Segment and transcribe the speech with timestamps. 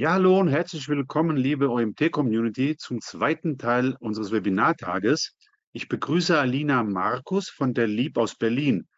[0.00, 5.34] Ja, hallo und herzlich willkommen, liebe OMT-Community, zum zweiten Teil unseres Webinartages.
[5.72, 8.88] Ich begrüße Alina Markus von der LIB aus Berlin.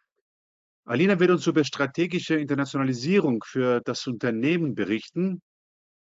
[0.85, 5.41] Alina wird uns über strategische Internationalisierung für das Unternehmen berichten.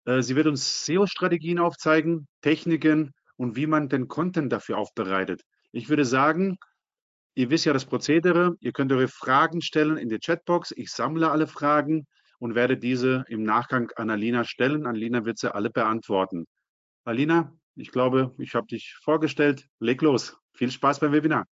[0.07, 5.43] Äh, sie wird uns SEO-Strategien aufzeigen, Techniken und wie man den Content dafür aufbereitet.
[5.71, 6.57] Ich würde sagen,
[7.37, 10.73] ihr wisst ja das Prozedere, ihr könnt eure Fragen stellen in die Chatbox.
[10.73, 12.09] Ich sammle alle Fragen
[12.41, 14.87] und werde diese im Nachgang an Alina stellen.
[14.87, 16.47] Alina wird sie alle beantworten.
[17.05, 19.69] Alina, ich glaube, ich habe dich vorgestellt.
[19.79, 20.37] Leg los.
[20.55, 21.47] Viel Spaß beim Webinar.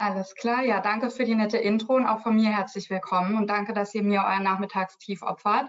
[0.00, 3.48] Alles klar, ja, danke für die nette Intro und auch von mir herzlich willkommen und
[3.48, 5.68] danke, dass ihr mir euer Nachmittagstief opfert,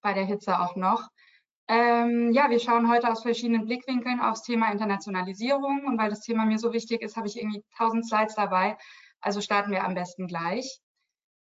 [0.00, 1.10] bei der Hitze auch noch.
[1.68, 6.46] Ähm, ja, wir schauen heute aus verschiedenen Blickwinkeln aufs Thema Internationalisierung und weil das Thema
[6.46, 8.78] mir so wichtig ist, habe ich irgendwie tausend Slides dabei,
[9.20, 10.80] also starten wir am besten gleich.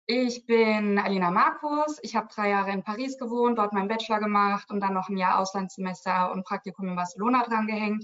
[0.05, 1.97] Ich bin Alina Markus.
[2.01, 5.15] Ich habe drei Jahre in Paris gewohnt, dort meinen Bachelor gemacht und dann noch ein
[5.15, 8.03] Jahr Auslandssemester und Praktikum in Barcelona drangehängt.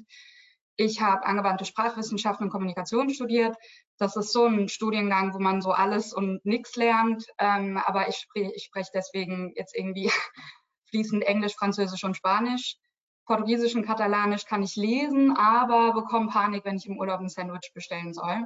[0.77, 3.57] Ich habe angewandte Sprachwissenschaften und Kommunikation studiert.
[3.97, 7.25] Das ist so ein Studiengang, wo man so alles und nichts lernt.
[7.37, 10.09] Ähm, aber ich, sprech, ich spreche deswegen jetzt irgendwie
[10.91, 12.77] fließend Englisch, Französisch und Spanisch.
[13.25, 17.71] Portugiesisch und Katalanisch kann ich lesen, aber bekomme Panik, wenn ich im Urlaub ein Sandwich
[17.73, 18.45] bestellen soll.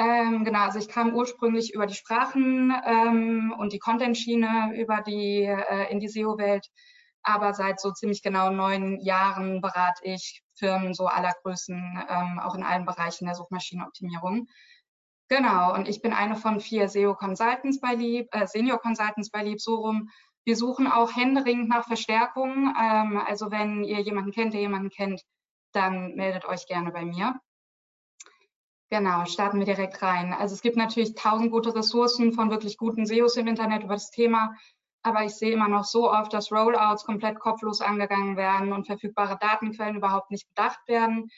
[0.00, 5.42] Ähm, genau, also ich kam ursprünglich über die Sprachen ähm, und die Content-Schiene über die
[5.44, 6.66] äh, in die SEO-Welt,
[7.22, 11.76] aber seit so ziemlich genau neun Jahren berate ich Firmen so aller Größen,
[12.08, 14.46] ähm, auch in allen Bereichen der Suchmaschinenoptimierung.
[15.28, 19.74] Genau, und ich bin eine von vier SEO-Consultants bei Lieb, äh, Senior-Consultants bei Lieb, so
[19.74, 20.08] rum.
[20.46, 22.74] Wir suchen auch händeringend nach Verstärkung.
[22.80, 25.20] Ähm, also wenn ihr jemanden kennt, der jemanden kennt,
[25.72, 27.38] dann meldet euch gerne bei mir.
[28.92, 30.32] Genau, starten wir direkt rein.
[30.32, 34.10] Also es gibt natürlich tausend gute Ressourcen von wirklich guten SEOs im Internet über das
[34.10, 34.56] Thema,
[35.02, 39.38] aber ich sehe immer noch so oft, dass Rollouts komplett kopflos angegangen werden und verfügbare
[39.40, 41.30] Datenquellen überhaupt nicht bedacht werden.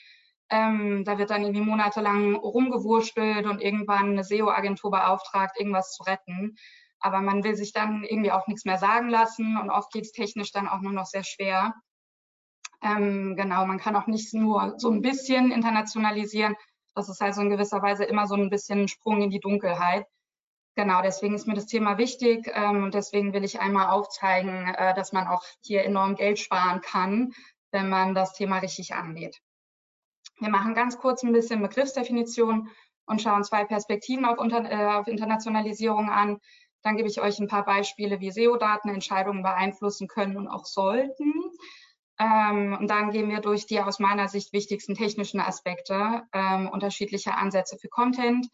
[0.49, 6.55] Ähm, da wird dann irgendwie monatelang rumgewurstelt und irgendwann eine SEO-Agentur beauftragt, irgendwas zu retten.
[6.99, 10.11] Aber man will sich dann irgendwie auch nichts mehr sagen lassen und oft geht es
[10.11, 11.75] technisch dann auch nur noch sehr schwer.
[12.81, 16.55] Ähm, genau, man kann auch nicht nur so ein bisschen internationalisieren,
[16.95, 20.05] das ist also in gewisser Weise immer so ein bisschen ein Sprung in die Dunkelheit.
[20.75, 24.95] Genau, deswegen ist mir das Thema wichtig ähm, und deswegen will ich einmal aufzeigen, äh,
[24.95, 27.33] dass man auch hier enorm Geld sparen kann,
[27.71, 29.39] wenn man das Thema richtig angeht.
[30.39, 32.69] Wir machen ganz kurz ein bisschen Begriffsdefinition
[33.05, 36.39] und schauen zwei Perspektiven auf, Unter äh, auf Internationalisierung an.
[36.81, 41.33] Dann gebe ich euch ein paar Beispiele, wie SEO-Daten Entscheidungen beeinflussen können und auch sollten.
[42.19, 47.35] Ähm, und dann gehen wir durch die aus meiner Sicht wichtigsten technischen Aspekte, ähm, unterschiedliche
[47.35, 48.47] Ansätze für Content.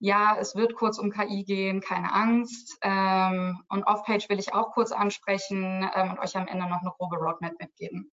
[0.00, 2.76] Ja, es wird kurz um KI gehen, keine Angst.
[2.82, 6.92] Ähm, und Off-Page will ich auch kurz ansprechen ähm, und euch am Ende noch eine
[6.96, 8.10] grobe Roadmap mitgeben.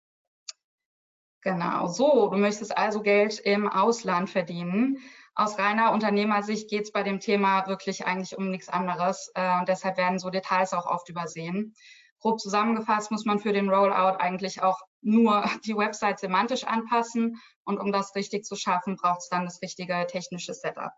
[1.44, 5.00] Genau, so, du möchtest also Geld im Ausland verdienen.
[5.34, 9.32] Aus reiner Unternehmersicht geht es bei dem Thema wirklich eigentlich um nichts anderes.
[9.34, 11.74] Äh, und deshalb werden so Details auch oft übersehen.
[12.22, 17.80] Grob zusammengefasst muss man für den Rollout eigentlich auch nur die Website semantisch anpassen und
[17.80, 20.92] um das richtig zu schaffen, braucht es dann das richtige technische Setup.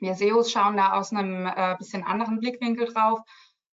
[0.00, 3.20] Wir SEOs schauen da aus einem äh, bisschen anderen Blickwinkel drauf.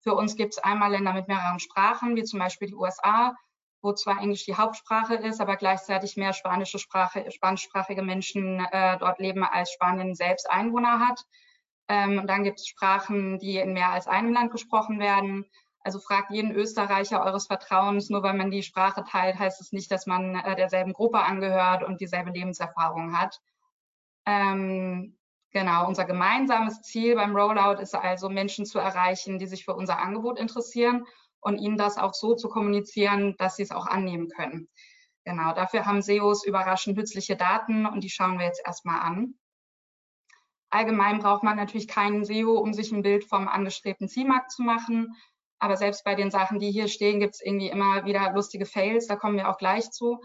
[0.03, 3.34] Für uns gibt es einmal Länder mit mehreren Sprachen, wie zum Beispiel die USA,
[3.82, 9.19] wo zwar Englisch die Hauptsprache ist, aber gleichzeitig mehr spanische Sprache, spanischsprachige Menschen äh, dort
[9.19, 11.22] leben, als Spanien selbst Einwohner hat.
[11.88, 15.44] Ähm, dann gibt es Sprachen, die in mehr als einem Land gesprochen werden.
[15.84, 19.91] Also fragt jeden Österreicher eures Vertrauens, nur weil man die Sprache teilt, heißt es nicht,
[19.91, 23.39] dass man äh, derselben Gruppe angehört und dieselbe Lebenserfahrung hat.
[24.25, 25.19] Ähm,
[25.53, 29.99] genau, unser gemeinsames Ziel beim Rollout ist also, Menschen zu erreichen, die sich für unser
[29.99, 31.06] Angebot interessieren
[31.41, 34.71] und ihnen das auch so zu kommunizieren, dass sie es auch annehmen können.
[35.25, 39.34] Genau, dafür haben SEOs überraschend nützliche Daten und die schauen wir jetzt erstmal an.
[40.70, 45.14] Allgemein braucht man natürlich keinen SEO, um sich ein Bild vom angestrebten Zielmarkt zu machen.
[45.59, 49.06] Aber selbst bei den Sachen, die hier stehen, gibt es irgendwie immer wieder lustige Fails.
[49.06, 50.21] Da kommen wir auch gleich zu.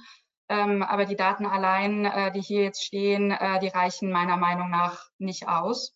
[0.50, 4.70] Ähm, aber die Daten allein, äh, die hier jetzt stehen, äh, die reichen meiner Meinung
[4.72, 5.96] nach nicht aus.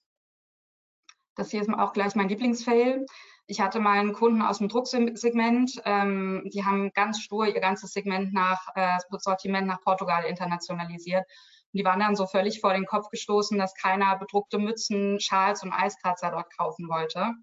[1.35, 3.05] Das hier ist auch gleich mein Lieblingsfail.
[3.47, 7.91] Ich hatte mal einen Kunden aus dem Drucksegment, ähm, die haben ganz stur ihr ganzes
[7.91, 11.25] Segment nach äh, Sortiment nach Portugal internationalisiert.
[11.25, 15.63] Und die waren dann so völlig vor den Kopf gestoßen, dass keiner bedruckte Mützen, Schals
[15.63, 17.33] und Eiskratzer dort kaufen wollte.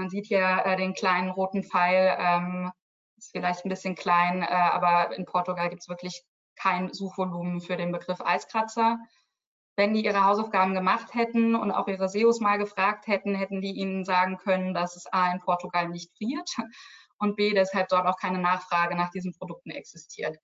[0.00, 2.72] Man sieht hier äh, den kleinen roten Pfeil, ähm,
[3.18, 6.24] ist vielleicht ein bisschen klein, äh, aber in Portugal gibt es wirklich
[6.56, 8.98] kein Suchvolumen für den Begriff Eiskratzer.
[9.76, 13.72] Wenn die ihre Hausaufgaben gemacht hätten und auch ihre SEOs mal gefragt hätten, hätten die
[13.72, 16.50] ihnen sagen können, dass es A in Portugal nicht friert
[17.18, 20.38] und B, deshalb dort auch keine Nachfrage nach diesen Produkten existiert.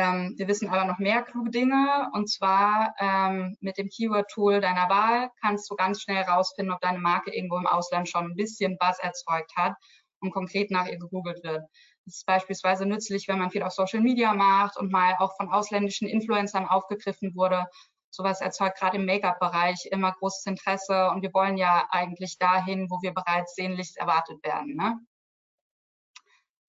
[0.00, 4.88] Ähm, wir wissen aber noch mehr kluge Dinge und zwar ähm, mit dem Keyword-Tool deiner
[4.88, 8.78] Wahl kannst du ganz schnell herausfinden, ob deine Marke irgendwo im Ausland schon ein bisschen
[8.78, 9.74] Buzz erzeugt hat
[10.20, 11.62] und konkret nach ihr gegoogelt wird.
[12.06, 15.52] Das ist beispielsweise nützlich, wenn man viel auf Social Media macht und mal auch von
[15.52, 17.66] ausländischen Influencern aufgegriffen wurde.
[18.08, 23.02] Sowas erzeugt gerade im Make-up-Bereich immer großes Interesse und wir wollen ja eigentlich dahin, wo
[23.02, 24.76] wir bereits sehnlichst erwartet werden.
[24.76, 24.98] Ne?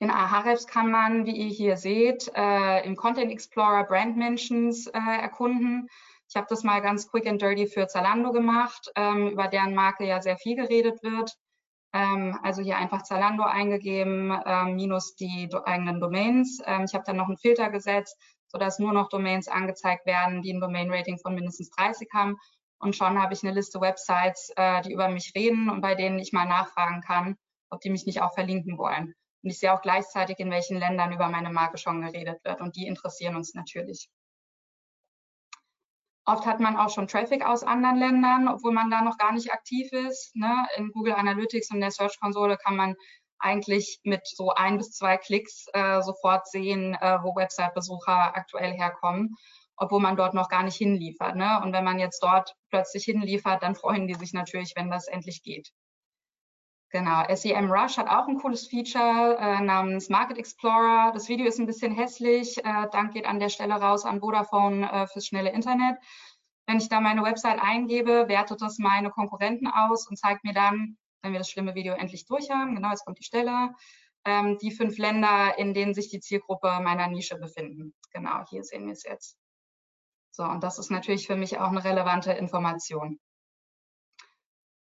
[0.01, 4.97] In Ahrefs kann man, wie ihr hier seht, äh, im Content Explorer Brand Mentions äh,
[4.97, 5.87] erkunden.
[6.27, 10.07] Ich habe das mal ganz quick and dirty für Zalando gemacht, ähm, über deren Marke
[10.07, 11.37] ja sehr viel geredet wird.
[11.93, 16.59] Ähm, also hier einfach Zalando eingegeben, ähm, minus die do eigenen Domains.
[16.65, 20.51] Ähm, ich habe dann noch einen Filter gesetzt, sodass nur noch Domains angezeigt werden, die
[20.51, 22.37] ein Domain-Rating von mindestens 30 haben.
[22.79, 26.17] Und schon habe ich eine Liste Websites, äh, die über mich reden und bei denen
[26.17, 27.37] ich mal nachfragen kann,
[27.69, 29.13] ob die mich nicht auch verlinken wollen.
[29.43, 32.61] Und ich sehe auch gleichzeitig, in welchen Ländern über meine Marke schon geredet wird.
[32.61, 34.09] Und die interessieren uns natürlich.
[36.25, 39.51] Oft hat man auch schon Traffic aus anderen Ländern, obwohl man da noch gar nicht
[39.51, 40.35] aktiv ist.
[40.35, 40.67] Ne?
[40.77, 42.95] In Google Analytics und der Search-Konsole kann man
[43.39, 49.35] eigentlich mit so ein bis zwei Klicks äh, sofort sehen, äh, wo Website-Besucher aktuell herkommen,
[49.77, 51.35] obwohl man dort noch gar nicht hinliefert.
[51.35, 51.59] Ne?
[51.63, 55.41] Und wenn man jetzt dort plötzlich hinliefert, dann freuen die sich natürlich, wenn das endlich
[55.41, 55.71] geht.
[56.91, 61.11] Genau, SEM Rush hat auch ein cooles Feature äh, namens Market Explorer.
[61.13, 62.57] Das Video ist ein bisschen hässlich.
[62.65, 65.97] Äh, Dank geht an der Stelle raus an Vodafone äh, fürs schnelle Internet.
[66.67, 70.97] Wenn ich da meine Website eingebe, wertet das meine Konkurrenten aus und zeigt mir dann,
[71.21, 73.73] wenn wir das schlimme Video endlich durch haben, genau, jetzt kommt die Stelle,
[74.25, 77.93] ähm, die fünf Länder, in denen sich die Zielgruppe meiner Nische befinden.
[78.11, 79.37] Genau, hier sehen wir es jetzt.
[80.31, 83.19] So, und das ist natürlich für mich auch eine relevante Information.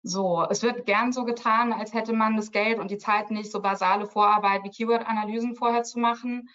[0.07, 3.51] So, es wird gern so getan, als hätte man das Geld und die Zeit nicht,
[3.51, 6.47] so basale Vorarbeit wie Keyword-Analysen vorher zu machen.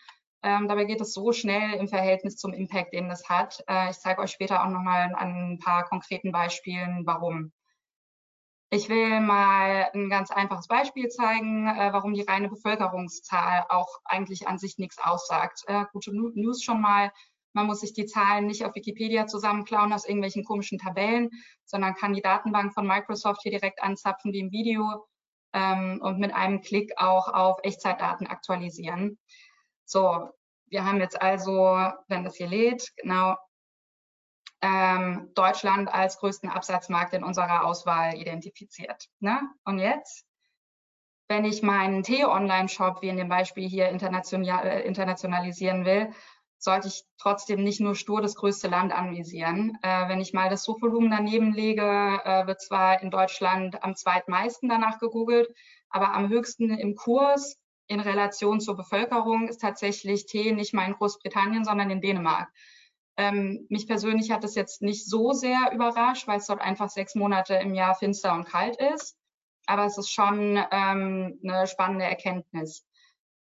[0.43, 3.63] Ähm, dabei geht es so schnell im Verhältnis zum Impact, den das hat.
[3.69, 7.53] Äh, ich zeige euch später auch nochmal an ein paar konkreten Beispielen, warum.
[8.71, 14.49] Ich will mal ein ganz einfaches Beispiel zeigen, äh, warum die reine Bevölkerungszahl auch eigentlich
[14.49, 15.61] an sich nichts aussagt.
[15.67, 17.13] Äh, gute News schon mal.
[17.53, 21.31] Man muss sich die Zahlen nicht auf Wikipedia zusammenklauen aus irgendwelchen komischen Tabellen,
[21.65, 25.07] sondern kann die Datenbank von Microsoft hier direkt anzapfen wie im Video
[25.53, 29.19] ähm, und mit einem Klick auch auf Echtzeitdaten aktualisieren.
[29.85, 30.31] So,
[30.67, 33.37] wir haben jetzt also, wenn das hier lädt, genau
[34.63, 39.09] ähm, Deutschland als größten Absatzmarkt in unserer Auswahl identifiziert.
[39.19, 39.41] Ne?
[39.65, 40.25] Und jetzt,
[41.29, 46.13] wenn ich meinen Tee-Online-Shop, wie in dem Beispiel hier, äh, internationalisieren will,
[46.63, 49.77] sollte ich trotzdem nicht nur stur das größte Land anvisieren.
[49.83, 54.69] Äh, wenn ich mal das Suchvolumen daneben lege, äh, wird zwar in Deutschland am zweitmeisten
[54.69, 55.49] danach gegoogelt,
[55.91, 57.57] aber am höchsten im Kurs
[57.89, 62.49] in Relation zur Bevölkerung ist tatsächlich Tee nicht mal in Großbritannien, sondern in Dänemark.
[63.17, 67.17] Ähm, mich persönlich hat es jetzt nicht so sehr überrascht, weil es dort einfach sechs
[67.17, 69.17] Monate im Jahr finster und kalt ist.
[69.67, 72.87] Aber es ist schon ähm, eine spannende Erkenntnis.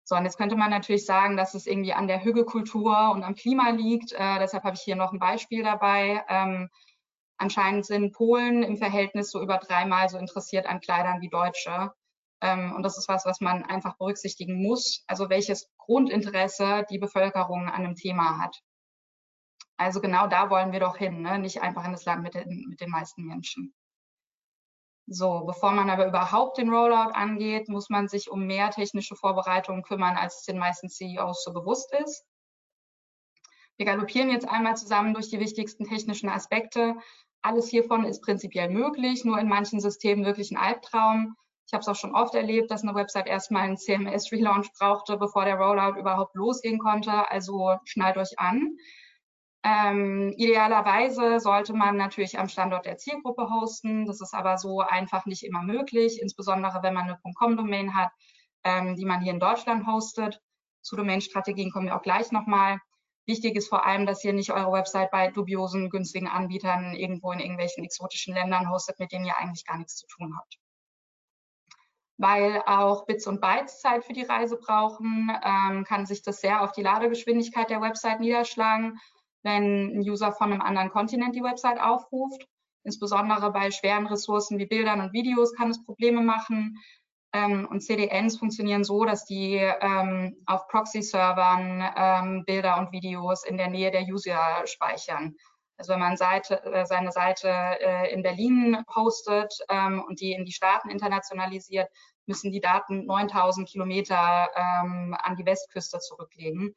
[0.05, 3.35] So, und jetzt könnte man natürlich sagen, dass es irgendwie an der Hügelkultur und am
[3.35, 4.13] Klima liegt.
[4.13, 6.25] Äh, deshalb habe ich hier noch ein Beispiel dabei.
[6.29, 6.71] Ähm,
[7.37, 11.93] anscheinend sind Polen im Verhältnis so über dreimal so interessiert an Kleidern wie Deutsche.
[12.41, 15.05] Ähm, und das ist was, was man einfach berücksichtigen muss.
[15.07, 18.61] Also welches Grundinteresse die Bevölkerung an einem Thema hat.
[19.77, 21.39] Also genau da wollen wir doch hin, ne?
[21.39, 23.75] nicht einfach in das Land mit den, mit den meisten Menschen.
[25.15, 29.83] So, bevor man aber überhaupt den Rollout angeht, muss man sich um mehr technische Vorbereitungen
[29.83, 32.25] kümmern, als es den meisten CEOs so bewusst ist.
[33.77, 36.97] Wir galoppieren jetzt einmal zusammen durch die wichtigsten technischen Aspekte.
[37.43, 41.37] Alles hiervon ist prinzipiell möglich, nur in manchen Systemen wirklich ein Albtraum.
[41.67, 45.45] Ich habe es auch schon oft erlebt, dass eine Website erstmal einen CMS-Relaunch brauchte, bevor
[45.45, 47.31] der Rollout überhaupt losgehen konnte.
[47.31, 48.79] Also schnallt euch an.
[49.65, 54.07] Ähm, idealerweise sollte man natürlich am Standort der Zielgruppe hosten.
[54.07, 58.11] Das ist aber so einfach nicht immer möglich, insbesondere wenn man eine .com-Domain hat,
[58.65, 60.41] ähm, die man hier in Deutschland hostet.
[60.81, 62.81] Zu Domain-Strategien kommen wir auch gleich nochmal.
[63.25, 67.39] Wichtig ist vor allem, dass ihr nicht eure Website bei dubiosen, günstigen Anbietern irgendwo in
[67.39, 70.59] irgendwelchen exotischen Ländern hostet, mit denen ihr eigentlich gar nichts zu tun habt.
[72.19, 76.63] Weil auch Bits und Bytes Zeit für die Reise brauchen, ähm, kann sich das sehr
[76.63, 78.99] auf die Ladegeschwindigkeit der Website niederschlagen
[79.43, 82.47] wenn ein User von einem anderen Kontinent die Website aufruft.
[82.85, 86.79] Insbesondere bei schweren Ressourcen wie Bildern und Videos kann es Probleme machen.
[87.33, 93.57] Ähm, und CDNs funktionieren so, dass die ähm, auf Proxy-Servern ähm, Bilder und Videos in
[93.57, 95.35] der Nähe der User speichern.
[95.79, 100.45] Also wenn man Seite, äh, seine Seite äh, in Berlin postet ähm, und die in
[100.45, 101.89] die Staaten internationalisiert,
[102.27, 106.75] müssen die Daten 9000 Kilometer ähm, an die Westküste zurücklegen.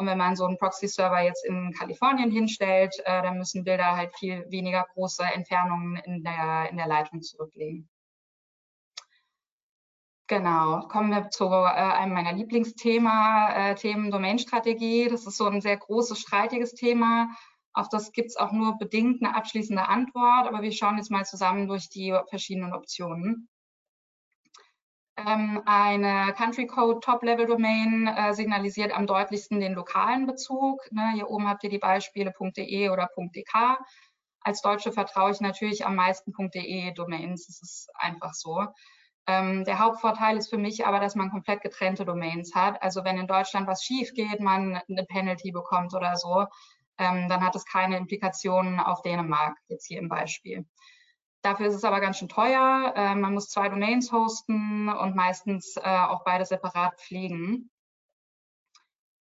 [0.00, 4.14] Und wenn man so einen Proxy-Server jetzt in Kalifornien hinstellt, äh, dann müssen Bilder halt
[4.16, 7.86] viel weniger große Entfernungen in der, in der Leitung zurücklegen.
[10.26, 15.08] Genau, kommen wir zu äh, einem meiner Lieblingsthema, äh, Themen Domainstrategie.
[15.10, 17.28] Das ist so ein sehr großes, streitiges Thema.
[17.74, 21.26] Auf das gibt es auch nur bedingt eine abschließende Antwort, aber wir schauen jetzt mal
[21.26, 23.49] zusammen durch die verschiedenen Optionen.
[25.16, 30.80] Ähm, eine Country Code Top-Level Domain äh, signalisiert am deutlichsten den lokalen Bezug.
[30.92, 33.78] Ne, hier oben habt ihr die Beispiele .de oder .dk.
[34.42, 37.46] Als Deutsche vertraue ich natürlich am meisten .de Domains.
[37.46, 38.66] Das ist einfach so.
[39.26, 42.82] Ähm, der Hauptvorteil ist für mich aber, dass man komplett getrennte Domains hat.
[42.82, 46.46] Also wenn in Deutschland was schief geht, man eine Penalty bekommt oder so,
[46.98, 50.66] ähm, dann hat es keine Implikationen auf Dänemark, jetzt hier im Beispiel.
[51.42, 52.92] Dafür ist es aber ganz schön teuer.
[52.94, 57.70] Äh, man muss zwei Domains hosten und meistens äh, auch beide separat pflegen.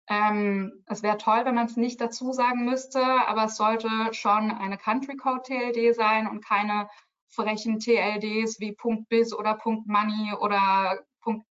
[0.10, 4.52] Ähm, es wäre toll, wenn man es nicht dazu sagen müsste, aber es sollte schon
[4.52, 6.90] eine Country Code TLD sein und keine
[7.30, 8.76] frechen TLDs wie
[9.10, 11.00] .biz oder .money oder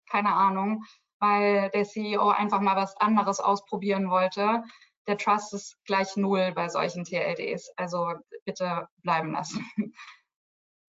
[0.10, 0.86] keine Ahnung,
[1.20, 4.64] weil der CEO einfach mal was anderes ausprobieren wollte.
[5.08, 7.72] Der Trust ist gleich null bei solchen TLDs.
[7.76, 8.14] Also
[8.46, 9.66] bitte bleiben lassen.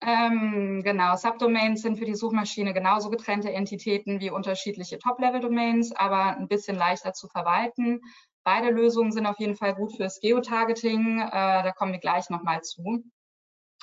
[0.03, 6.49] Ähm, genau, Subdomains sind für die Suchmaschine genauso getrennte Entitäten wie unterschiedliche Top-Level-Domains, aber ein
[6.49, 8.01] bisschen leichter zu verwalten.
[8.45, 11.21] Beide Lösungen sind auf jeden Fall gut fürs Geotargeting.
[11.21, 13.03] Äh, da kommen wir gleich nochmal zu.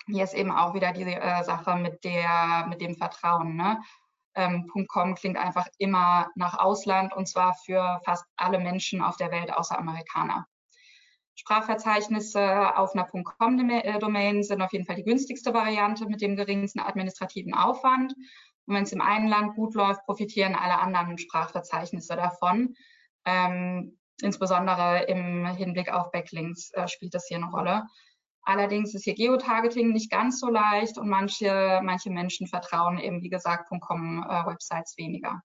[0.06, 3.56] Hier ist eben auch wieder die äh, Sache mit, der, mit dem Vertrauen.
[3.56, 3.82] Ne?
[4.36, 9.32] Ähm, .com klingt einfach immer nach Ausland und zwar für fast alle Menschen auf der
[9.32, 10.48] Welt außer Amerikaner.
[11.36, 16.80] Sprachverzeichnisse auf einer .com-Domain äh, sind auf jeden Fall die günstigste Variante mit dem geringsten
[16.80, 18.14] administrativen Aufwand.
[18.66, 22.76] Und wenn es im einen Land gut läuft, profitieren alle anderen Sprachverzeichnisse davon.
[23.26, 27.84] Ähm, insbesondere im Hinblick auf Backlinks äh, spielt das hier eine Rolle.
[28.44, 33.30] Allerdings ist hier Geotargeting nicht ganz so leicht und manche, manche Menschen vertrauen eben, wie
[33.30, 35.42] gesagt, .com-Websites äh, weniger.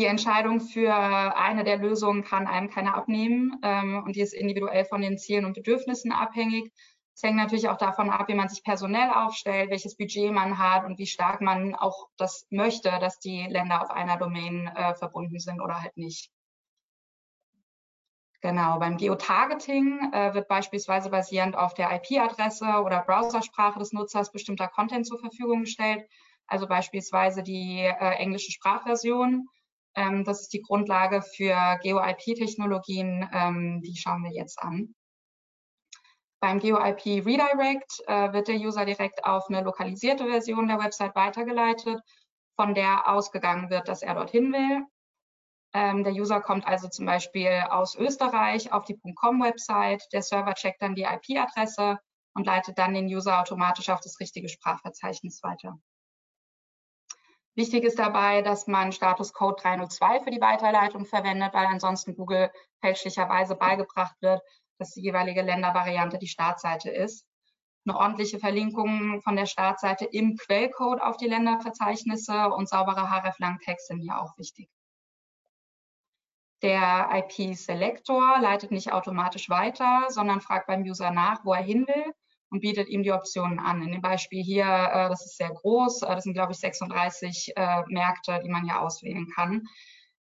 [0.00, 4.86] Die Entscheidung für eine der Lösungen kann einem keiner abnehmen ähm, und die ist individuell
[4.86, 6.72] von den Zielen und Bedürfnissen abhängig.
[7.14, 10.86] Es hängt natürlich auch davon ab, wie man sich personell aufstellt, welches Budget man hat
[10.86, 15.38] und wie stark man auch das möchte, dass die Länder auf einer Domain äh, verbunden
[15.38, 16.30] sind oder halt nicht.
[18.40, 24.68] Genau, beim Geotargeting äh, wird beispielsweise basierend auf der IP-Adresse oder Browsersprache des Nutzers bestimmter
[24.68, 26.08] Content zur Verfügung gestellt,
[26.46, 29.46] also beispielsweise die äh, englische Sprachversion.
[29.94, 34.94] Ähm, das ist die Grundlage für Geo-IP-Technologien, ähm, die schauen wir jetzt an.
[36.40, 42.00] Beim Geo-IP Redirect äh, wird der User direkt auf eine lokalisierte Version der Website weitergeleitet,
[42.56, 44.86] von der ausgegangen wird, dass er dorthin will.
[45.72, 50.02] Ähm, der User kommt also zum Beispiel aus Österreich auf die .com-Website.
[50.12, 51.98] Der Server checkt dann die IP-Adresse
[52.34, 55.78] und leitet dann den User automatisch auf das richtige Sprachverzeichnis weiter.
[57.56, 62.50] Wichtig ist dabei, dass man Status Code 302 für die Weiterleitung verwendet, weil ansonsten Google
[62.80, 64.40] fälschlicherweise beigebracht wird,
[64.78, 67.26] dass die jeweilige Ländervariante die Startseite ist.
[67.84, 74.00] Eine ordentliche Verlinkung von der Startseite im Quellcode auf die Länderverzeichnisse und saubere href-Lang-Text sind
[74.00, 74.68] hier auch wichtig.
[76.62, 82.14] Der IP-Selector leitet nicht automatisch weiter, sondern fragt beim User nach, wo er hin will
[82.50, 83.82] und bietet ihm die Optionen an.
[83.82, 87.52] In dem Beispiel hier, äh, das ist sehr groß, äh, das sind, glaube ich, 36
[87.56, 89.68] äh, Märkte, die man hier auswählen kann.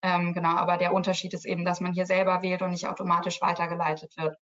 [0.02, 3.40] Ähm, genau, aber der Unterschied ist eben, dass man hier selber wählt und nicht automatisch
[3.40, 4.36] weitergeleitet wird.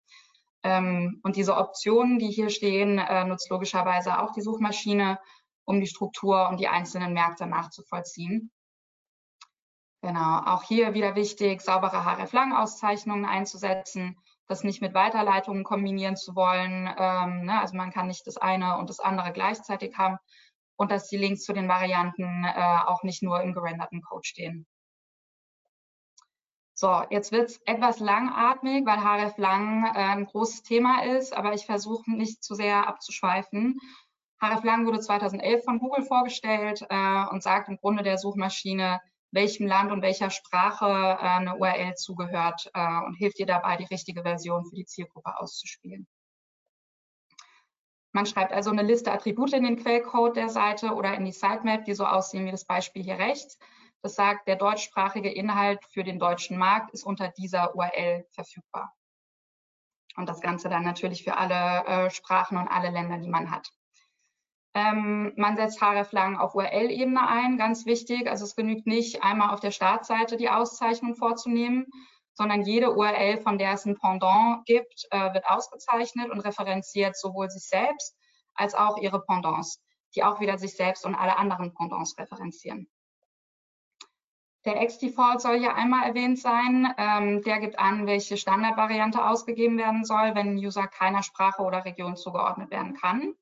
[0.62, 5.18] Ähm, und diese Optionen, die hier stehen, äh, nutzt logischerweise auch die Suchmaschine,
[5.64, 8.50] um die Struktur und die einzelnen Märkte nachzuvollziehen.
[10.02, 14.18] Genau, auch hier wieder wichtig, saubere href-Lang-Auszeichnungen einzusetzen,
[14.49, 16.88] das nicht mit Weiterleitungen kombinieren zu wollen.
[16.99, 17.61] Ähm, ne?
[17.61, 20.19] Also man kann nicht das eine und das andere gleichzeitig haben
[20.76, 24.67] und dass die Links zu den Varianten äh, auch nicht nur im gerenderten Code stehen.
[26.79, 31.65] So, jetzt wird es etwas langatmig, weil href-Lang äh, ein großes Thema ist, aber ich
[31.65, 33.81] versuche nicht zu sehr abzuschweifen.
[34.43, 39.92] href-Lang wurde 2011 von Google vorgestellt äh, und sagt im Grunde der Suchmaschine, welchem Land
[39.92, 44.64] und welcher Sprache äh, eine URL zugehört äh, und hilft dir dabei, die richtige Version
[44.64, 46.06] für die Zielgruppe auszuspielen.
[48.12, 51.85] Man schreibt also eine Liste Attribute in den Quellcode der Seite oder in die Sitemap,
[51.85, 53.59] die so aussehen wie das Beispiel hier rechts.
[54.00, 58.95] Das sagt, der deutschsprachige Inhalt für den deutschen Markt ist unter dieser URL verfügbar.
[60.16, 63.71] Und das Ganze dann natürlich für alle äh, Sprachen und alle Länder, die man hat.
[64.76, 68.28] Ähm, man setzt hreflang auf URL-Ebene ein, ganz wichtig.
[68.28, 71.87] Also es genügt nicht, einmal auf der Startseite die Auszeichnung vorzunehmen,
[72.35, 77.49] sondern jede URL, von der es ein Pendant gibt, äh, wird ausgezeichnet und referenziert sowohl
[77.49, 78.18] sich selbst
[78.54, 79.83] als auch ihre Pendants,
[80.14, 82.87] die auch wieder sich selbst und alle anderen Pendants referenzieren.
[84.66, 86.92] Der Ex-Default soll hier einmal erwähnt sein.
[86.99, 91.87] Ähm, der gibt an, welche Standardvariante ausgegeben werden soll, wenn ein User keiner Sprache oder
[91.87, 93.35] Region zugeordnet werden kann.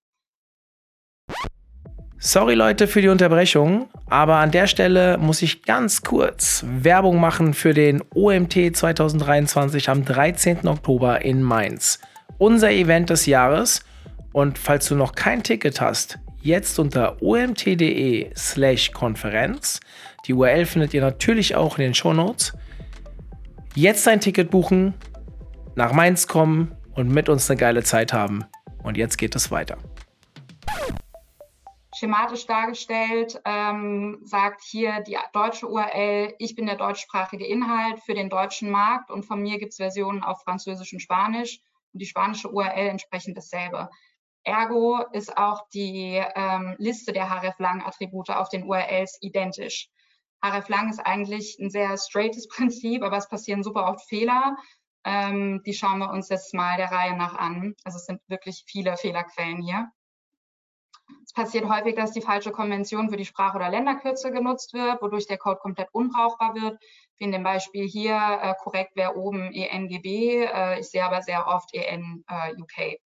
[2.26, 7.52] Sorry Leute für die Unterbrechung, aber an der Stelle muss ich ganz kurz Werbung machen
[7.52, 10.66] für den OMT 2023 am 13.
[10.66, 12.00] Oktober in Mainz.
[12.38, 13.85] Unser Event des Jahres.
[14.33, 19.81] Und falls du noch kein Ticket hast, jetzt unter omt.de slash Konferenz.
[20.26, 22.54] Die URL findet ihr natürlich auch in den Show Notes.
[23.75, 24.95] Jetzt ein Ticket buchen,
[25.75, 28.47] nach Mainz kommen und mit uns eine geile Zeit haben.
[28.83, 29.76] Und jetzt geht es weiter
[32.04, 38.28] schematisch dargestellt, ähm, sagt hier die deutsche URL, ich bin der deutschsprachige Inhalt für den
[38.28, 41.61] deutschen Markt und von mir gibt es Versionen auf Französisch und Spanisch
[41.94, 43.88] und die spanische URL entsprechend dasselbe.
[44.42, 49.88] Ergo ist auch die ähm, Liste der hreflang-Attribute auf den URLs identisch.
[50.42, 54.58] hreflang ist eigentlich ein sehr straightes Prinzip, aber es passieren super oft Fehler.
[55.06, 57.75] Ähm, die schauen wir uns jetzt mal der Reihe nach an.
[57.82, 59.88] Also es sind wirklich viele Fehlerquellen hier.
[61.34, 65.36] Passiert häufig, dass die falsche Konvention für die Sprach- oder Länderkürze genutzt wird, wodurch der
[65.36, 66.80] Code komplett unbrauchbar wird.
[67.18, 71.48] Wie in dem Beispiel hier, äh, korrekt wäre oben ENGB, äh, ich sehe aber sehr
[71.48, 72.98] oft EN äh.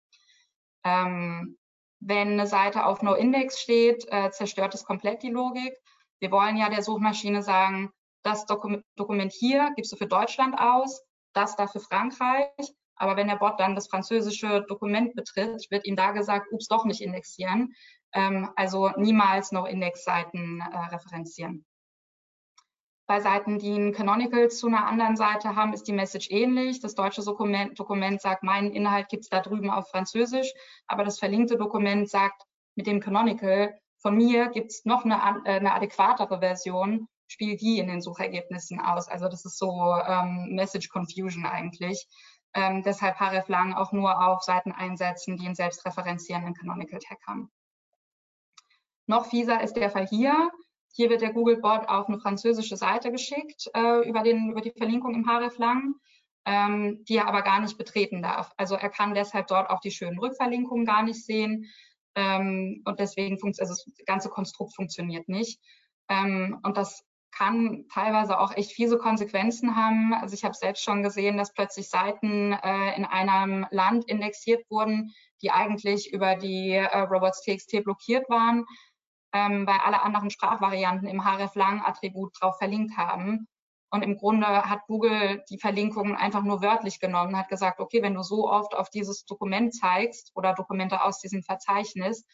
[0.85, 1.57] Ähm,
[2.01, 5.77] wenn eine Seite auf No-Index steht, äh, zerstört es komplett die Logik.
[6.19, 7.91] Wir wollen ja der Suchmaschine sagen,
[8.25, 12.49] das Dokument hier gibst du für Deutschland aus, das da für Frankreich
[12.97, 16.85] aber wenn der Bot dann das französische Dokument betritt, wird ihm da gesagt, ups, doch
[16.85, 17.75] nicht indexieren.
[18.17, 21.67] Ähm, also niemals noch Indexseiten äh, referenzieren.
[23.07, 26.81] Bei Seiten, die ein Canonical zu einer anderen Seite haben, ist die Message ähnlich.
[26.81, 30.53] Das deutsche Dokument, Dokument sagt, meinen Inhalt gibt es da drüben auf Französisch,
[30.89, 32.43] aber das verlinkte Dokument sagt
[32.75, 37.79] mit dem Canonical, von mir gibt es noch eine, äh, eine adäquatere Version, spiel die
[37.79, 39.09] in den Suchergebnissen aus.
[39.09, 42.09] Also das ist so ähm, Message Confusion eigentlich.
[42.55, 47.51] Ähm, deshalb href lang auch nur auf Seiten einsetzen, die einen selbstreferenzierenden Canonical Tag haben.
[49.07, 50.51] Noch fieser ist der Fall hier.
[50.93, 55.15] Hier wird der Googlebot auf eine französische Seite geschickt äh, über, den, über die Verlinkung
[55.15, 55.95] im href lang,
[56.47, 58.51] ähm, die er aber gar nicht betreten darf.
[58.57, 61.67] Also er kann deshalb dort auch die schönen Rückverlinkungen gar nicht sehen.
[62.15, 65.61] Ähm, und deswegen funktioniert also das ganze Konstrukt funktioniert nicht.
[66.09, 70.15] Ähm, und das kann teilweise auch echt fiese Konsequenzen haben.
[70.15, 75.13] Also ich habe selbst schon gesehen, dass plötzlich Seiten äh, in einem Land indexiert wurden,
[75.43, 78.65] die eigentlich über die äh, Robots.txt blockiert waren,
[79.37, 83.47] ähm, weil alle anderen Sprachvarianten im href-lang-Attribut drauf verlinkt haben.
[83.91, 88.15] Und im Grunde hat Google die Verlinkungen einfach nur wörtlich genommen, hat gesagt, okay, wenn
[88.15, 92.25] du so oft auf dieses Dokument zeigst oder Dokumente aus diesem Verzeichnis,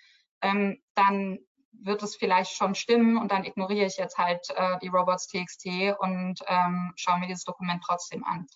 [0.43, 1.39] ähm, dann
[1.73, 5.67] wird es vielleicht schon stimmen und dann ignoriere ich jetzt halt äh, die Robots.txt
[5.99, 8.47] und ähm, schaue mir dieses Dokument trotzdem an.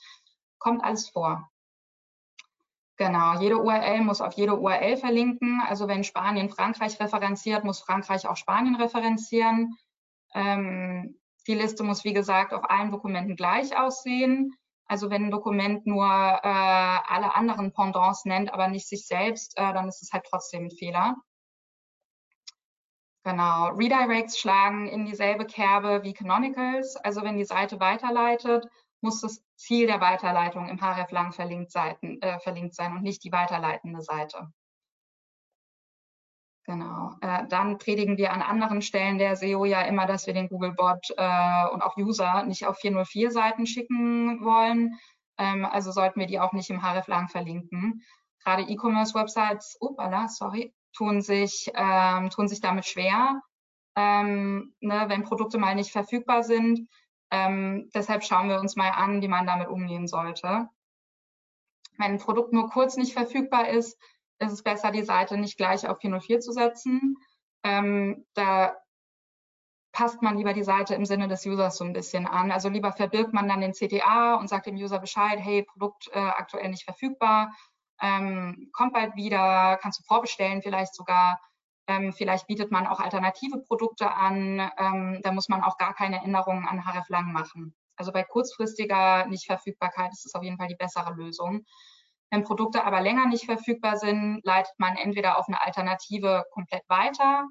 [0.59, 1.51] Kommt alles vor.
[2.99, 5.61] Genau, jede URL muss auf jede URL verlinken.
[5.69, 9.77] Also wenn Spanien Frankreich referenziert, muss Frankreich auch Spanien referenzieren.
[10.35, 14.55] Ähm, die Liste muss, wie gesagt, auf allen Dokumenten gleich aussehen.
[14.87, 19.73] Also wenn ein Dokument nur äh, alle anderen Pendants nennt, aber nicht sich selbst, äh,
[19.75, 21.17] dann ist es halt trotzdem ein Fehler.
[23.25, 26.97] Genau, Redirects schlagen in dieselbe Kerbe wie Canonicals.
[26.97, 28.69] Also wenn die Seite weiterleitet,
[29.01, 34.03] muss das Ziel der Weiterleitung im href-lang verlinkt, äh, verlinkt, sein und nicht die weiterleitende
[34.03, 34.49] Seite.
[36.67, 37.13] Genau.
[37.21, 41.11] Äh, dann predigen wir an anderen Stellen der SEO ja immer, dass wir den Googlebot
[41.17, 44.99] äh, und auch User nicht auf 404 Seiten schicken wollen.
[45.39, 48.03] Ähm, also sollten wir die auch nicht im href-lang verlinken.
[48.43, 53.41] Gerade E-Commerce-Websites, upala, sorry, tun sich, ähm, tun sich damit schwer,
[53.97, 56.89] ähm, ne, wenn Produkte mal nicht verfügbar sind.
[57.31, 60.69] Ähm, deshalb schauen wir uns mal an, wie man damit umgehen sollte.
[61.99, 63.99] Wenn ein Produkt nur kurz nicht verfügbar ist,
[64.39, 67.17] ist es besser, die Seite nicht gleich auf 404 zu setzen.
[67.65, 68.77] Ähm, da
[69.93, 72.53] passt man lieber die Seite im Sinne des Users so ein bisschen an.
[72.53, 76.19] Also lieber verbirgt man dann den CTA und sagt dem User Bescheid, hey, Produkt äh,
[76.19, 77.51] aktuell nicht verfügbar
[78.03, 81.41] ähm, kommt bald wieder, kannst du vorbestellen vielleicht sogar.
[81.89, 84.71] Ähm, vielleicht bietet man auch alternative Produkte an.
[84.79, 87.75] Ähm, da muss man auch gar keine Änderungen an href lang machen.
[87.97, 91.65] Also bei kurzfristiger Nichtverfügbarkeit ist es auf jeden Fall die bessere Lösung.
[92.31, 97.47] Wenn Produkte aber länger nicht verfügbar sind, leitet man entweder auf eine Alternative komplett weiter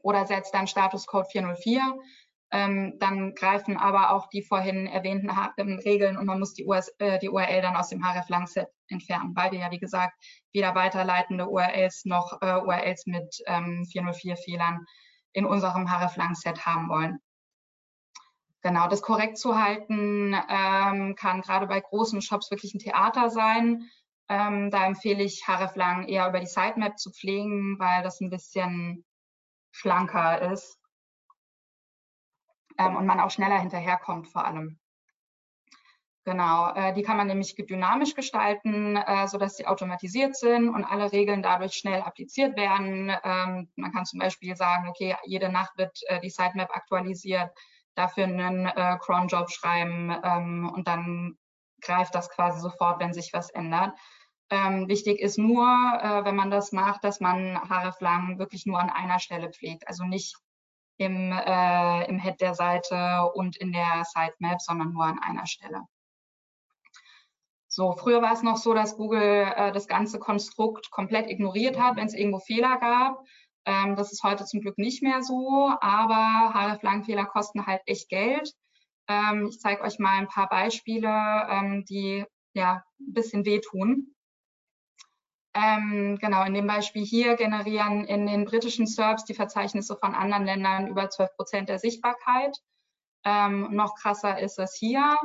[0.00, 1.98] oder setzt dann Status Code 404.
[2.54, 6.88] Ähm, dann greifen aber auch die vorhin erwähnten ähm, Regeln und man muss die, US,
[6.98, 10.14] äh, die URL dann aus dem href-Lang-Set entfernen, weil wir ja, wie gesagt,
[10.52, 14.86] weder weiterleitende URLs noch äh, URLs mit ähm, 404-Fehlern
[15.32, 17.18] in unserem href-Lang-Set haben wollen.
[18.62, 23.90] Genau, das korrekt zu halten ähm, kann gerade bei großen Shops wirklich ein Theater sein.
[24.28, 29.04] Ähm, da empfehle ich href-Lang eher über die Sitemap zu pflegen, weil das ein bisschen
[29.72, 30.78] schlanker ist
[32.78, 34.78] ähm, und man auch schneller hinterherkommt vor allem.
[36.26, 41.12] Genau, äh, die kann man nämlich dynamisch gestalten, äh, sodass sie automatisiert sind und alle
[41.12, 43.14] Regeln dadurch schnell appliziert werden.
[43.22, 47.50] Ähm, man kann zum Beispiel sagen, okay, jede Nacht wird äh, die Sitemap aktualisiert,
[47.94, 51.36] dafür einen äh, Cron-Job schreiben ähm, und dann
[51.82, 53.92] greift das quasi sofort, wenn sich was ändert.
[54.48, 58.88] Ähm, wichtig ist nur, äh, wenn man das macht, dass man href-lang wirklich nur an
[58.88, 60.36] einer Stelle pflegt, also nicht
[60.96, 65.82] im, äh, im Head der Seite und in der Sitemap, sondern nur an einer Stelle.
[67.68, 71.96] So, früher war es noch so, dass Google äh, das ganze Konstrukt komplett ignoriert hat,
[71.96, 73.24] wenn es irgendwo Fehler gab.
[73.66, 78.52] Ähm, das ist heute zum Glück nicht mehr so, aber href-Lang-Fehler kosten halt echt Geld.
[79.08, 81.08] Ähm, ich zeige euch mal ein paar Beispiele,
[81.50, 84.13] ähm, die ja ein bisschen wehtun.
[85.54, 90.44] Ähm, genau, in dem Beispiel hier generieren in den britischen SERPs die Verzeichnisse von anderen
[90.44, 92.56] Ländern über 12 Prozent der Sichtbarkeit.
[93.24, 95.16] Ähm, noch krasser ist es hier,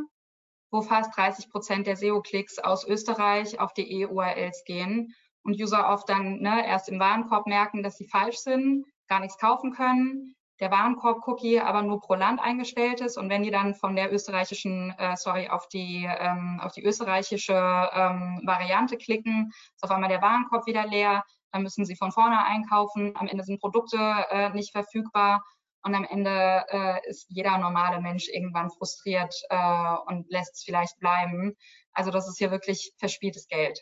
[0.71, 6.07] wo fast 30 Prozent der SEO-Klicks aus Österreich auf die EU-URLs gehen und User oft
[6.07, 10.71] dann ne, erst im Warenkorb merken, dass sie falsch sind, gar nichts kaufen können, der
[10.71, 15.15] Warenkorb-Cookie aber nur pro Land eingestellt ist und wenn die dann von der österreichischen, äh,
[15.15, 20.65] sorry, auf die, ähm, auf die österreichische ähm, Variante klicken, ist auf einmal der Warenkorb
[20.65, 23.97] wieder leer, dann müssen sie von vorne einkaufen, am Ende sind Produkte
[24.29, 25.43] äh, nicht verfügbar
[25.83, 30.99] und am Ende äh, ist jeder normale Mensch irgendwann frustriert äh, und lässt es vielleicht
[30.99, 31.55] bleiben.
[31.93, 33.79] Also das ist hier wirklich verspieltes Geld.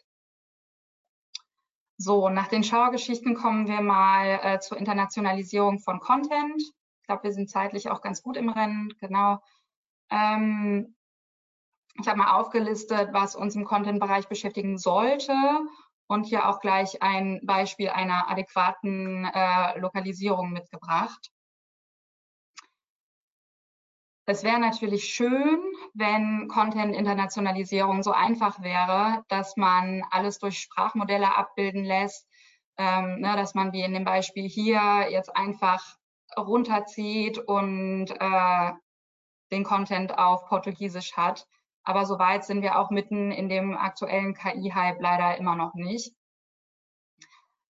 [1.98, 6.62] So, nach den Schauergeschichten kommen wir mal äh, zur Internationalisierung von Content.
[6.62, 9.40] Ich glaube, wir sind zeitlich auch ganz gut im Rennen, genau.
[10.12, 10.96] Ähm,
[12.00, 15.34] ich habe mal aufgelistet, was uns im Content-Bereich beschäftigen sollte
[16.06, 21.32] und hier auch gleich ein Beispiel einer adäquaten äh, Lokalisierung mitgebracht.
[24.30, 25.64] Es wäre natürlich schön,
[25.94, 32.28] wenn Content-Internationalisierung so einfach wäre, dass man alles durch Sprachmodelle abbilden lässt,
[32.78, 35.96] ähm, ne, dass man wie in dem Beispiel hier jetzt einfach
[36.38, 38.72] runterzieht und äh,
[39.54, 41.48] den Content auf Portugiesisch hat.
[41.86, 46.14] Aber so weit sind wir auch mitten in dem aktuellen KI-Hype leider immer noch nicht.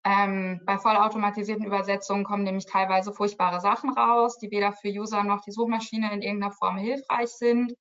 [0.07, 5.41] Ähm, bei vollautomatisierten Übersetzungen kommen nämlich teilweise furchtbare Sachen raus, die weder für User noch
[5.41, 7.73] die Suchmaschine in irgendeiner Form hilfreich sind.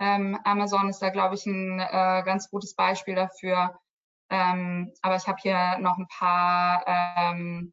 [0.00, 3.78] Ähm, Amazon ist da, glaube ich, ein äh, ganz gutes Beispiel dafür.
[4.28, 7.72] Ähm, aber ich habe hier noch ein paar ähm,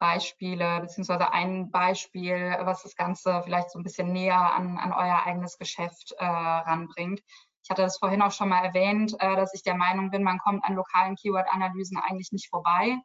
[0.00, 5.22] Beispiele, beziehungsweise ein Beispiel, was das Ganze vielleicht so ein bisschen näher an, an euer
[5.26, 7.20] eigenes Geschäft äh, ranbringt.
[7.62, 10.38] Ich hatte das vorhin auch schon mal erwähnt, äh, dass ich der Meinung bin, man
[10.38, 12.96] kommt an lokalen Keyword-Analysen eigentlich nicht vorbei.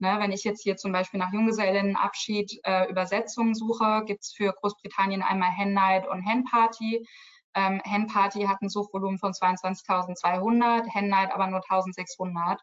[0.00, 4.52] Ne, wenn ich jetzt hier zum Beispiel nach Junggesellinnenabschied äh, Übersetzungen suche, gibt es für
[4.52, 7.06] Großbritannien einmal Hen Night und Hen Party.
[7.54, 12.58] Ähm, Hen Party hat ein Suchvolumen von 22.200, Hen Night aber nur 1.600.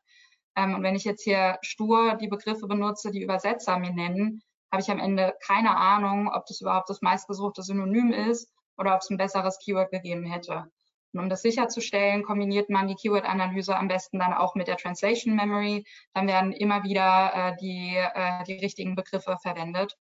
[0.58, 4.82] Ähm, und wenn ich jetzt hier stur die Begriffe benutze, die Übersetzer mir nennen, habe
[4.82, 9.10] ich am Ende keine Ahnung, ob das überhaupt das meistgesuchte Synonym ist oder ob es
[9.10, 10.70] ein besseres Keyword gegeben hätte.
[11.14, 15.36] Und um das sicherzustellen, kombiniert man die Keyword-Analyse am besten dann auch mit der Translation
[15.36, 15.86] Memory.
[16.14, 19.98] Dann werden immer wieder äh, die, äh, die richtigen Begriffe verwendet.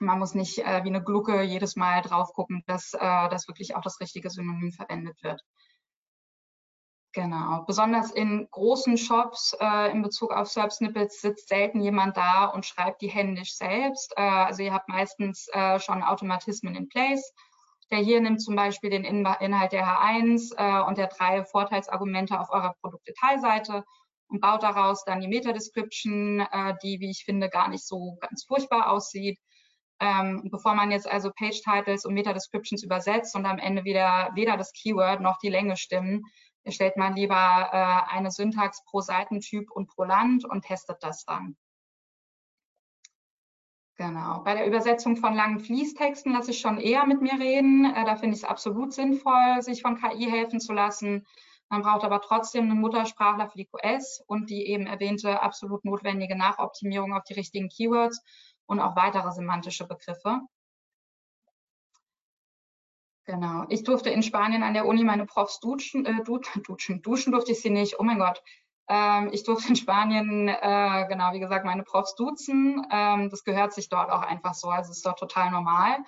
[0.00, 3.76] Man muss nicht äh, wie eine Glucke jedes Mal drauf gucken, dass, äh, dass wirklich
[3.76, 5.42] auch das richtige Synonym verwendet wird.
[7.12, 7.64] Genau.
[7.66, 13.00] Besonders in großen Shops äh, in Bezug auf SERP-Snippets sitzt selten jemand da und schreibt
[13.00, 14.12] die händisch selbst.
[14.18, 17.32] Äh, also ihr habt meistens äh, schon Automatismen in place
[17.90, 22.50] der hier nimmt zum Beispiel den Inhalt der H1 äh, und der drei Vorteilsargumente auf
[22.50, 23.84] eurer Produktdetailseite
[24.28, 28.44] und baut daraus dann die Meta-Description, äh, die, wie ich finde, gar nicht so ganz
[28.44, 29.38] furchtbar aussieht.
[29.98, 34.72] Ähm, bevor man jetzt also Page-Titles und Meta-Descriptions übersetzt und am Ende wieder weder das
[34.72, 36.22] Keyword noch die Länge stimmen,
[36.64, 41.56] erstellt man lieber äh, eine Syntax pro Seitentyp und pro Land und testet das dann.
[43.96, 44.40] Genau.
[44.44, 47.86] Bei der Übersetzung von langen Fließtexten lasse ich schon eher mit mir reden.
[47.86, 51.26] Äh, da finde ich es absolut sinnvoll, sich von KI helfen zu lassen.
[51.70, 56.36] Man braucht aber trotzdem einen Muttersprachler für die QS und die eben erwähnte absolut notwendige
[56.36, 58.22] Nachoptimierung auf die richtigen Keywords
[58.66, 60.42] und auch weitere semantische Begriffe.
[63.24, 63.64] Genau.
[63.70, 66.62] Ich durfte in Spanien an der Uni meine Profs duschen, äh, duschen,
[67.02, 67.98] duschen durfte ich sie nicht.
[67.98, 68.42] Oh mein Gott.
[68.88, 72.86] Ähm, ich durfte in Spanien, äh, genau, wie gesagt, meine Profs duzen.
[72.90, 74.68] Ähm, das gehört sich dort auch einfach so.
[74.68, 75.98] Also es ist dort total normal.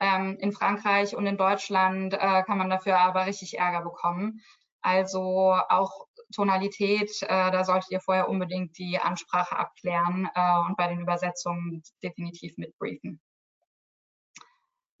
[0.00, 4.40] Ähm, in Frankreich und in Deutschland äh, kann man dafür aber richtig Ärger bekommen.
[4.80, 10.86] Also auch Tonalität, äh, da solltet ihr vorher unbedingt die Ansprache abklären äh, und bei
[10.86, 13.20] den Übersetzungen definitiv mitbriefen.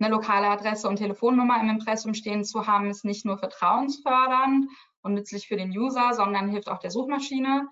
[0.00, 4.66] Eine lokale Adresse und Telefonnummer im Impressum stehen zu haben, ist nicht nur vertrauensfördernd
[5.02, 7.68] und nützlich für den User, sondern hilft auch der Suchmaschine.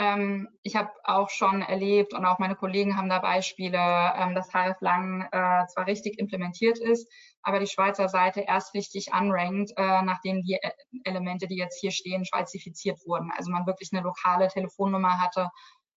[0.00, 3.78] Ähm, ich habe auch schon erlebt und auch meine Kollegen haben da Beispiele,
[4.16, 7.10] ähm, dass HF Lang äh, zwar richtig implementiert ist,
[7.42, 10.70] aber die Schweizer Seite erst richtig unrankt, äh, nachdem die äh,
[11.04, 13.32] Elemente, die jetzt hier stehen, schweizifiziert wurden.
[13.36, 15.48] Also man wirklich eine lokale Telefonnummer hatte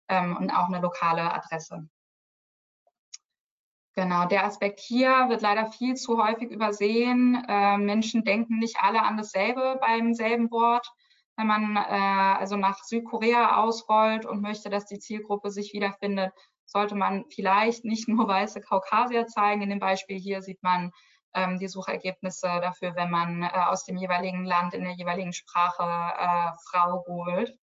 [0.09, 1.87] ähm, und auch eine lokale Adresse.
[3.93, 7.43] Genau, der Aspekt hier wird leider viel zu häufig übersehen.
[7.47, 10.87] Äh, Menschen denken nicht alle an dasselbe beim selben Wort.
[11.35, 16.31] Wenn man äh, also nach Südkorea ausrollt und möchte, dass die Zielgruppe sich wiederfindet,
[16.65, 19.61] sollte man vielleicht nicht nur weiße Kaukasier zeigen.
[19.61, 20.91] In dem Beispiel hier sieht man
[21.33, 25.83] ähm, die Suchergebnisse dafür, wenn man äh, aus dem jeweiligen Land in der jeweiligen Sprache
[25.83, 27.57] äh, Frau holt.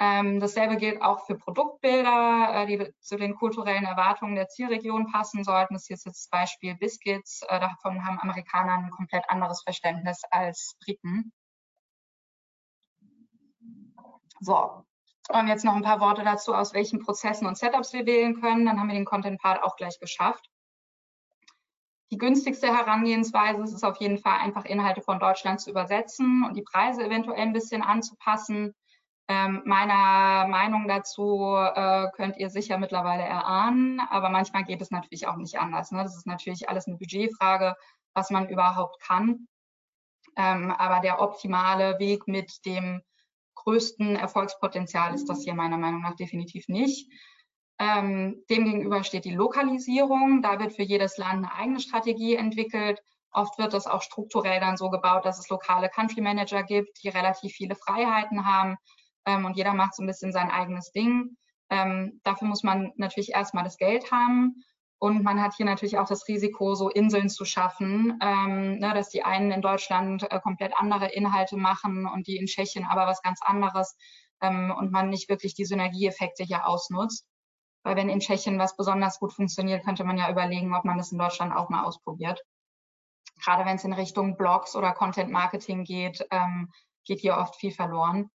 [0.00, 5.42] Ähm, dasselbe gilt auch für Produktbilder, äh, die zu den kulturellen Erwartungen der Zielregion passen
[5.42, 5.74] sollten.
[5.74, 7.42] Das hier ist jetzt das Beispiel Biscuits.
[7.48, 11.32] Äh, davon haben Amerikaner ein komplett anderes Verständnis als Briten.
[14.40, 14.84] So,
[15.30, 18.66] und jetzt noch ein paar Worte dazu, aus welchen Prozessen und Setups wir wählen können.
[18.66, 20.48] Dann haben wir den Content-Part auch gleich geschafft.
[22.10, 26.56] Die günstigste Herangehensweise ist es auf jeden Fall, einfach Inhalte von Deutschland zu übersetzen und
[26.56, 28.74] die Preise eventuell ein bisschen anzupassen.
[29.30, 35.26] Ähm, meiner Meinung dazu äh, könnt ihr sicher mittlerweile erahnen, aber manchmal geht es natürlich
[35.26, 35.92] auch nicht anders.
[35.92, 36.02] Ne?
[36.02, 37.76] Das ist natürlich alles eine Budgetfrage,
[38.14, 39.46] was man überhaupt kann.
[40.36, 43.02] Ähm, aber der optimale Weg mit dem
[43.56, 47.10] größten Erfolgspotenzial ist das hier meiner Meinung nach definitiv nicht.
[47.78, 50.40] Ähm, demgegenüber steht die Lokalisierung.
[50.40, 53.02] Da wird für jedes Land eine eigene Strategie entwickelt.
[53.30, 57.08] Oft wird das auch strukturell dann so gebaut, dass es lokale Country Manager gibt, die
[57.08, 58.78] relativ viele Freiheiten haben,
[59.28, 61.36] ähm, und jeder macht so ein bisschen sein eigenes Ding.
[61.70, 64.64] Ähm, dafür muss man natürlich erstmal das Geld haben
[65.00, 69.10] und man hat hier natürlich auch das Risiko, so Inseln zu schaffen, ähm, ne, dass
[69.10, 73.22] die einen in Deutschland äh, komplett andere Inhalte machen und die in Tschechien aber was
[73.22, 73.96] ganz anderes
[74.40, 77.26] ähm, und man nicht wirklich die Synergieeffekte hier ausnutzt.
[77.84, 81.12] Weil wenn in Tschechien was besonders gut funktioniert, könnte man ja überlegen, ob man das
[81.12, 82.42] in Deutschland auch mal ausprobiert.
[83.44, 86.72] Gerade wenn es in Richtung Blogs oder Content Marketing geht, ähm,
[87.04, 88.30] geht hier oft viel verloren.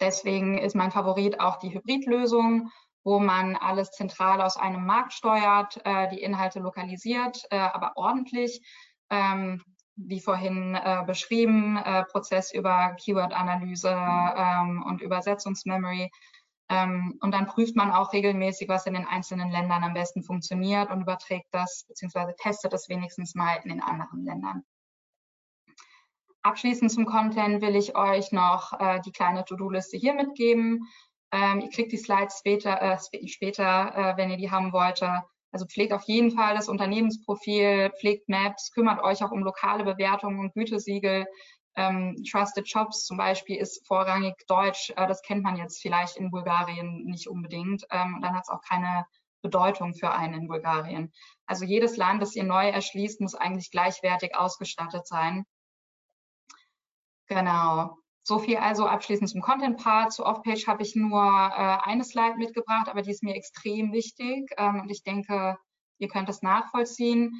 [0.00, 2.70] Deswegen ist mein Favorit auch die Hybridlösung,
[3.04, 8.60] wo man alles zentral aus einem Markt steuert, äh, die Inhalte lokalisiert, äh, aber ordentlich.
[9.10, 9.62] Ähm,
[9.96, 16.10] wie vorhin äh, beschrieben, äh, Prozess über Keyword-Analyse ähm, und Übersetzungsmemory.
[16.68, 20.90] Ähm, und dann prüft man auch regelmäßig, was in den einzelnen Ländern am besten funktioniert
[20.90, 22.34] und überträgt das bzw.
[22.36, 24.64] testet es wenigstens mal in den anderen Ländern.
[26.46, 30.88] Abschließend zum Content will ich euch noch äh, die kleine To-Do-Liste hier mitgeben.
[31.32, 35.02] Ähm, ihr kriegt die Slides später, äh, später äh, wenn ihr die haben wollt.
[35.50, 40.38] Also pflegt auf jeden Fall das Unternehmensprofil, pflegt Maps, kümmert euch auch um lokale Bewertungen
[40.38, 41.26] und Gütesiegel.
[41.74, 44.90] Ähm, Trusted Shops zum Beispiel ist vorrangig Deutsch.
[44.90, 47.82] Äh, das kennt man jetzt vielleicht in Bulgarien nicht unbedingt.
[47.90, 49.04] Ähm, dann hat es auch keine
[49.42, 51.12] Bedeutung für einen in Bulgarien.
[51.46, 55.44] Also jedes Land, das ihr neu erschließt, muss eigentlich gleichwertig ausgestattet sein.
[57.28, 57.98] Genau.
[58.22, 60.12] So viel also abschließend zum Content-Part.
[60.12, 64.50] Zu Off-Page habe ich nur äh, eine Slide mitgebracht, aber die ist mir extrem wichtig
[64.56, 65.56] ähm, und ich denke,
[65.98, 67.32] ihr könnt es nachvollziehen.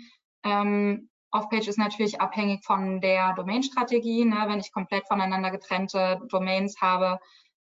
[0.45, 4.25] Ähm, Off-Page ist natürlich abhängig von der Domain-Strategie.
[4.25, 4.45] Ne?
[4.47, 7.19] Wenn ich komplett voneinander getrennte Domains habe,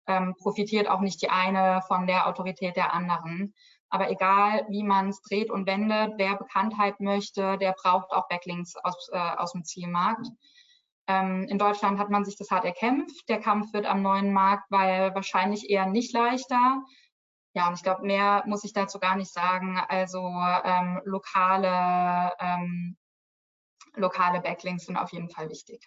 [0.09, 3.55] ähm, profitiert auch nicht die eine von der Autorität der anderen.
[3.89, 8.75] Aber egal, wie man es dreht und wendet, wer Bekanntheit möchte, der braucht auch Backlinks
[8.83, 10.27] aus, äh, aus dem Zielmarkt.
[11.13, 13.29] Ähm, in Deutschland hat man sich das hart erkämpft.
[13.29, 16.83] Der Kampf wird am neuen Markt, weil wahrscheinlich eher nicht leichter.
[17.55, 19.79] Ja, und ich glaube, mehr muss ich dazu gar nicht sagen.
[19.89, 20.21] Also
[20.65, 22.97] ähm, lokale, ähm,
[23.95, 25.87] lokale Backlinks sind auf jeden Fall wichtig.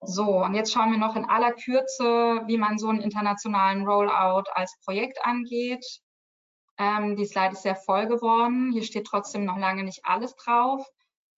[0.00, 4.44] So, und jetzt schauen wir noch in aller Kürze, wie man so einen internationalen Rollout
[4.54, 5.84] als Projekt angeht.
[6.78, 8.72] Ähm, die Slide ist sehr voll geworden.
[8.72, 10.86] Hier steht trotzdem noch lange nicht alles drauf.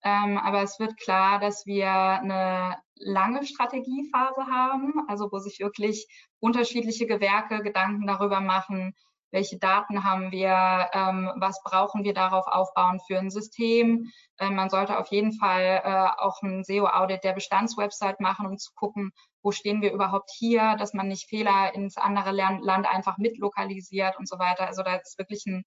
[0.07, 6.07] Ähm, aber es wird klar, dass wir eine lange Strategiephase haben, also wo sich wirklich
[6.39, 8.95] unterschiedliche Gewerke Gedanken darüber machen,
[9.31, 14.09] welche Daten haben wir, ähm, was brauchen wir darauf aufbauen für ein System.
[14.39, 18.71] Ähm, man sollte auf jeden Fall äh, auch ein SEO-Audit der Bestandswebsite machen, um zu
[18.75, 19.11] gucken,
[19.43, 24.29] wo stehen wir überhaupt hier, dass man nicht Fehler ins andere Land einfach mitlokalisiert und
[24.29, 24.67] so weiter.
[24.67, 25.65] Also da ist wirklich ein,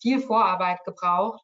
[0.00, 1.42] viel Vorarbeit gebraucht,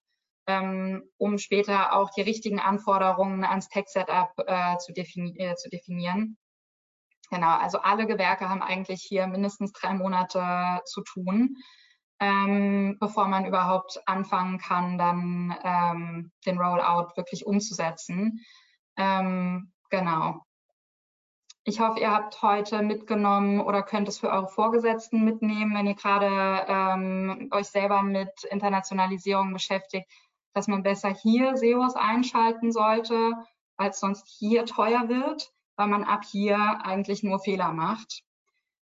[1.17, 6.37] um später auch die richtigen Anforderungen ans Tech-Setup äh, zu, defini äh, zu definieren.
[7.31, 11.57] Genau, also alle Gewerke haben eigentlich hier mindestens drei Monate zu tun,
[12.19, 18.45] ähm, bevor man überhaupt anfangen kann, dann ähm, den Rollout wirklich umzusetzen.
[18.97, 20.45] Ähm, genau.
[21.65, 25.95] Ich hoffe, ihr habt heute mitgenommen oder könnt es für eure Vorgesetzten mitnehmen, wenn ihr
[25.95, 30.11] gerade ähm, euch selber mit Internationalisierung beschäftigt,
[30.53, 33.33] dass man besser hier SEOs einschalten sollte,
[33.77, 38.23] als sonst hier teuer wird weil man ab hier eigentlich nur Fehler macht.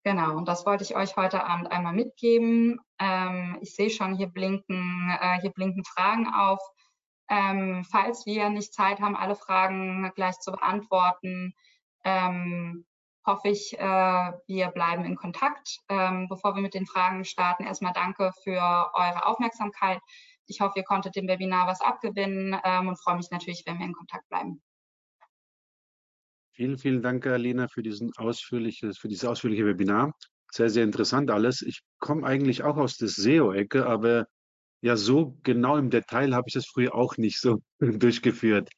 [0.04, 2.78] Genau, und das wollte ich euch heute Abend einmal mitgeben.
[3.00, 6.60] Ähm, ich sehe schon, hier blinken, äh, hier blinken Fragen auf.
[7.28, 11.54] Ähm, falls wir nicht Zeit haben, alle Fragen gleich zu beantworten,
[12.04, 12.86] ähm,
[13.26, 15.80] hoffe ich, äh, wir bleiben in Kontakt.
[15.88, 19.98] Ähm, bevor wir mit den Fragen starten, erstmal danke für eure Aufmerksamkeit.
[20.46, 23.86] Ich hoffe, ihr konntet dem Webinar was abgewinnen ähm, und freue mich natürlich, wenn wir
[23.86, 24.62] in Kontakt bleiben.
[26.52, 30.12] Vielen, vielen Dank, Alena, für, diesen ausführliches, für dieses ausführliche Webinar.
[30.50, 31.60] Sehr, sehr interessant alles.
[31.60, 34.26] Ich komme eigentlich auch aus der SEO-Ecke, aber
[34.80, 38.70] ja, so genau im Detail habe ich das früher auch nicht so durchgeführt.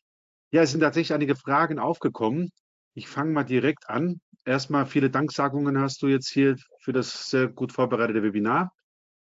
[0.50, 2.50] Ja, es sind tatsächlich einige Fragen aufgekommen.
[2.94, 4.20] Ich fange mal direkt an.
[4.44, 8.72] Erstmal viele Danksagungen hast du jetzt hier für das sehr gut vorbereitete Webinar.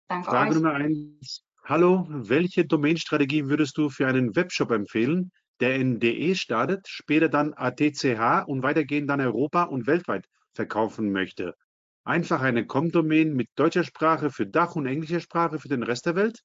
[0.08, 0.54] Danke Frage euch.
[0.56, 1.43] Nummer eins.
[1.66, 7.54] Hallo, welche Domainstrategie würdest du für einen Webshop empfehlen, der in DE startet, später dann
[7.54, 11.54] ATCH und weitergehend dann Europa und weltweit verkaufen möchte.
[12.04, 16.16] Einfach eine Com-Domain mit deutscher Sprache für Dach und englischer Sprache für den Rest der
[16.16, 16.42] Welt?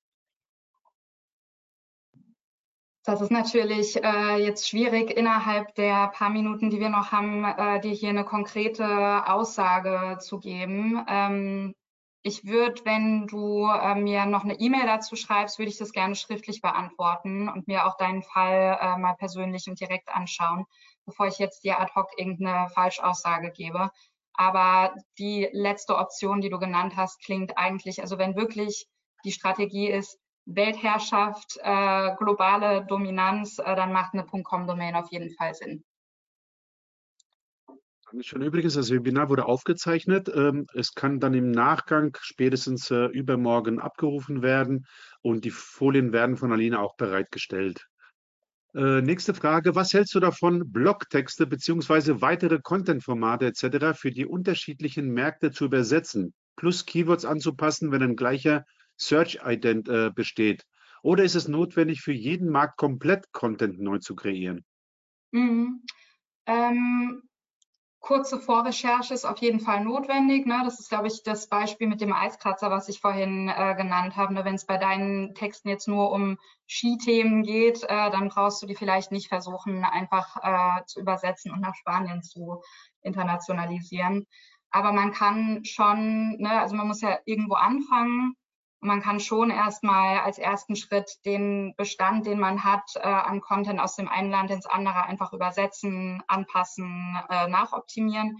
[3.03, 7.81] Das ist natürlich äh, jetzt schwierig, innerhalb der paar Minuten, die wir noch haben, äh,
[7.81, 11.03] dir hier eine konkrete Aussage zu geben.
[11.09, 11.75] Ähm,
[12.29, 16.15] ich würde, wenn du äh, mir noch eine E-Mail dazu schreibst, würde ich das gerne
[16.15, 20.65] schriftlich beantworten und mir auch deinen Fall äh, mal persönlich und direkt anschauen,
[21.05, 23.89] bevor ich jetzt dir ad hoc irgendeine Falschaussage gebe.
[24.33, 28.87] Aber die letzte Option, die du genannt hast, klingt eigentlich, also wenn wirklich
[29.25, 35.55] die Strategie ist, Weltherrschaft, äh, globale Dominanz, äh, dann macht eine .com-Domain auf jeden Fall
[35.55, 35.83] Sinn.
[38.11, 38.41] Dankeschön.
[38.41, 40.31] Übrigens, das Webinar wurde aufgezeichnet.
[40.33, 44.87] Ähm, es kann dann im Nachgang spätestens äh, übermorgen abgerufen werden
[45.21, 47.85] und die Folien werden von Alina auch bereitgestellt.
[48.73, 49.75] Äh, nächste Frage.
[49.75, 52.19] Was hältst du davon, Blogtexte bzw.
[52.19, 53.95] weitere Content-Formate etc.
[53.95, 58.65] für die unterschiedlichen Märkte zu übersetzen, plus Keywords anzupassen, wenn ein gleicher
[58.97, 60.65] Search-Ident äh, besteht?
[61.03, 64.65] Oder ist es notwendig, für jeden Markt komplett Content neu zu kreieren?
[65.31, 65.83] Mhm.
[66.47, 67.28] Ähm,
[67.99, 70.45] kurze Vorrecherche ist auf jeden Fall notwendig.
[70.45, 70.61] Ne?
[70.63, 74.33] Das ist, glaube ich, das Beispiel mit dem Eiskratzer, was ich vorhin äh, genannt habe.
[74.33, 74.45] Ne?
[74.45, 78.75] Wenn es bei deinen Texten jetzt nur um Skithemen geht, äh, dann brauchst du die
[78.75, 82.61] vielleicht nicht versuchen, einfach äh, zu übersetzen und nach Spanien zu
[83.01, 84.25] internationalisieren.
[84.71, 88.35] Aber man kann schon, ne, also man muss ja irgendwo anfangen
[88.81, 93.79] man kann schon erstmal als ersten Schritt den Bestand, den man hat, äh, an Content
[93.79, 98.37] aus dem einen Land ins andere einfach übersetzen, anpassen, äh, nachoptimieren.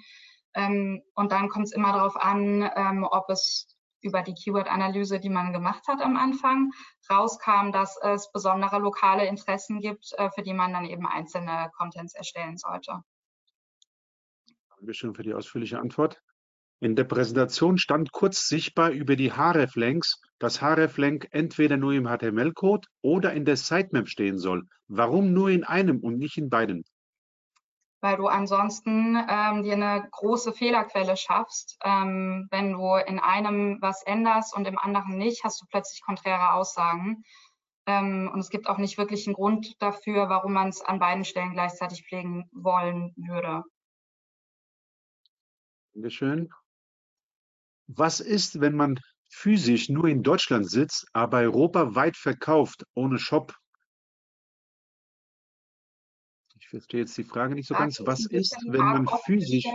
[0.54, 5.30] Ähm, und dann kommt es immer darauf an, ähm, ob es über die Keyword-Analyse, die
[5.30, 6.72] man gemacht hat am Anfang,
[7.10, 12.16] rauskam, dass es besondere lokale Interessen gibt, äh, für die man dann eben einzelne Contents
[12.16, 13.04] erstellen sollte.
[14.78, 16.22] Dankeschön für die ausführliche Antwort.
[16.80, 22.88] In der Präsentation stand kurz sichtbar über die href-Links, dass href-Link entweder nur im HTML-Code
[23.02, 24.68] oder in der Sitemap stehen soll.
[24.88, 26.84] Warum nur in einem und nicht in beiden?
[28.02, 31.78] Weil du ansonsten ähm, dir eine große Fehlerquelle schaffst.
[31.84, 36.54] Ähm, wenn du in einem was änderst und im anderen nicht, hast du plötzlich konträre
[36.54, 37.24] Aussagen.
[37.86, 41.26] Ähm, und es gibt auch nicht wirklich einen Grund dafür, warum man es an beiden
[41.26, 43.64] Stellen gleichzeitig pflegen wollen würde.
[45.94, 46.50] Dankeschön.
[47.88, 49.00] Was ist, wenn man
[49.30, 53.56] physisch nur in Deutschland sitzt, aber europaweit verkauft, ohne Shop?
[56.60, 58.02] Ich verstehe jetzt die Frage nicht so ganz.
[58.06, 59.66] Was ist, wenn man physisch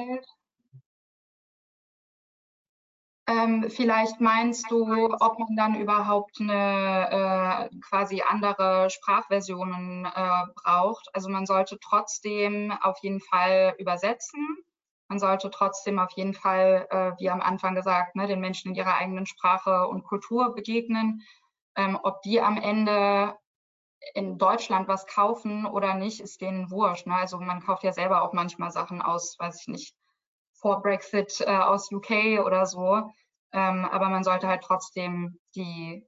[3.26, 4.84] Ähm, vielleicht meinst du,
[5.18, 11.08] ob man dann überhaupt eine äh, quasi andere Sprachversionen äh, braucht.
[11.14, 14.58] Also man sollte trotzdem auf jeden Fall übersetzen.
[15.08, 18.74] Man sollte trotzdem auf jeden Fall, äh, wie am Anfang gesagt, ne, den Menschen in
[18.74, 21.22] ihrer eigenen Sprache und Kultur begegnen.
[21.76, 23.34] Ähm, ob die am Ende
[24.14, 27.06] in Deutschland was kaufen oder nicht, ist denen wurscht.
[27.06, 27.14] Ne?
[27.14, 29.94] Also man kauft ja selber auch manchmal Sachen aus, weiß ich nicht,
[30.52, 33.10] vor Brexit äh, aus UK oder so.
[33.52, 36.06] Ähm, aber man sollte halt trotzdem die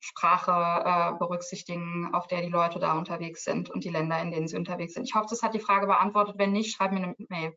[0.00, 4.48] Sprache äh, berücksichtigen, auf der die Leute da unterwegs sind und die Länder, in denen
[4.48, 5.04] sie unterwegs sind.
[5.04, 6.36] Ich hoffe, das hat die Frage beantwortet.
[6.38, 7.56] Wenn nicht, schreibt mir eine Mail.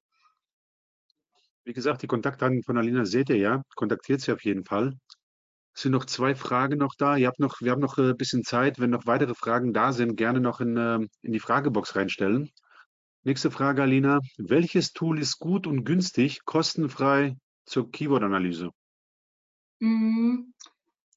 [1.67, 3.61] Wie gesagt, die Kontaktdaten von Alina seht ihr ja.
[3.75, 4.97] Kontaktiert sie auf jeden Fall.
[5.75, 7.17] Es sind noch zwei Fragen noch da.
[7.17, 8.79] Ihr habt noch, wir haben noch ein äh, bisschen Zeit.
[8.79, 12.49] Wenn noch weitere Fragen da sind, gerne noch in, ähm, in die Fragebox reinstellen.
[13.23, 14.21] Nächste Frage, Alina.
[14.37, 18.69] Welches Tool ist gut und günstig, kostenfrei zur Keyword-Analyse?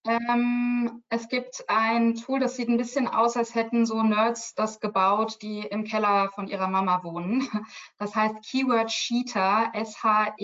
[0.07, 4.81] Ähm, es gibt ein Tool, das sieht ein bisschen aus, als hätten so Nerds das
[4.81, 7.47] gebaut, die im Keller von ihrer Mama wohnen.
[7.99, 10.41] Das heißt Keyword Sheeter, S-H-E-E-T-E-R.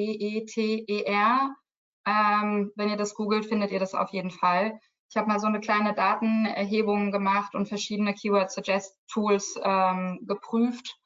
[2.07, 4.79] Ähm, wenn ihr das googelt, findet ihr das auf jeden Fall.
[5.09, 10.99] Ich habe mal so eine kleine Datenerhebung gemacht und verschiedene Keyword Suggest Tools ähm, geprüft.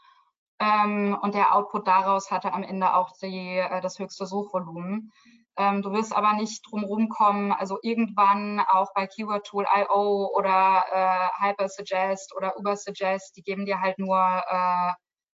[0.59, 5.13] Ähm, und der Output daraus hatte am Ende auch die, äh, das höchste Suchvolumen.
[5.61, 10.85] Ähm, du wirst aber nicht drumherum kommen, also irgendwann auch bei Keyword Tool IO oder
[10.91, 14.93] äh, Hypersuggest oder Ubersuggest, die geben dir halt nur äh,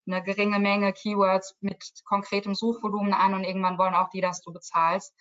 [0.05, 4.53] eine geringe Menge Keywords mit konkretem Suchvolumen an und irgendwann wollen auch die, dass du
[4.53, 5.11] bezahlst.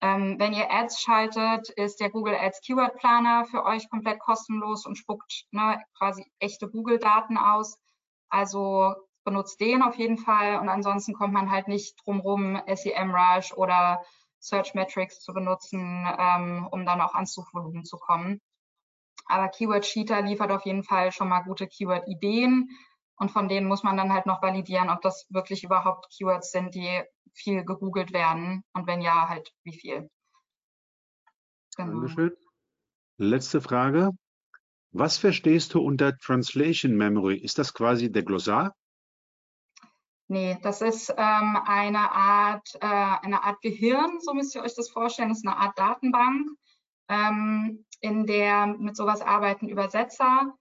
[0.00, 4.84] Ähm, wenn ihr Ads schaltet, ist der Google Ads Keyword Planer für euch komplett kostenlos
[4.84, 7.78] und spuckt ne, quasi echte Google-Daten aus.
[8.30, 14.02] Also benutzt den auf jeden Fall und ansonsten kommt man halt nicht drumrum, SEMrush oder
[14.40, 18.40] Search Metrics zu benutzen, ähm, um dann auch ans Suchvolumen zu kommen.
[19.26, 22.70] Aber Keyword Cheater liefert auf jeden Fall schon mal gute Keyword-Ideen
[23.16, 26.74] und von denen muss man dann halt noch validieren, ob das wirklich überhaupt Keywords sind,
[26.74, 30.10] die viel gegoogelt werden und wenn ja, halt wie viel.
[31.76, 31.92] Genau.
[31.92, 32.32] Dankeschön.
[33.18, 34.10] Letzte Frage.
[34.92, 37.36] Was verstehst du unter Translation Memory?
[37.36, 38.74] Ist das quasi der Glossar?
[40.30, 44.88] Nee, das ist ähm, eine, Art, äh, eine Art Gehirn, so müsst ihr euch das
[44.88, 45.30] vorstellen.
[45.30, 46.48] Das ist eine Art Datenbank,
[47.08, 50.54] ähm, in der mit sowas arbeiten Übersetzer.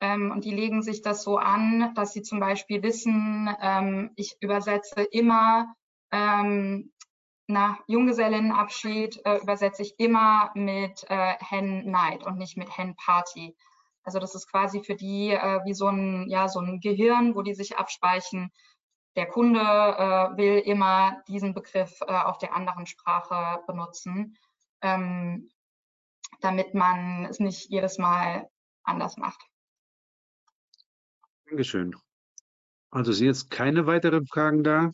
[0.00, 4.36] Ähm, und die legen sich das so an, dass sie zum Beispiel wissen, ähm, ich
[4.40, 5.74] übersetze immer
[6.12, 6.92] ähm,
[7.48, 13.56] nach Junggesellinnenabschied äh, übersetze ich immer mit äh, Hen Night und nicht mit Hen Party.
[14.04, 17.42] Also das ist quasi für die äh, wie so ein, ja, so ein Gehirn, wo
[17.42, 18.52] die sich abspeichen.
[19.16, 24.36] Der Kunde äh, will immer diesen Begriff äh, auf der anderen Sprache benutzen,
[24.82, 25.48] ähm,
[26.40, 28.48] damit man es nicht jedes Mal
[28.82, 29.40] anders macht.
[31.46, 31.96] Dankeschön.
[32.90, 34.92] Also sind jetzt keine weiteren Fragen da.